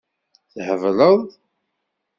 [0.67, 1.19] Thebleḍ.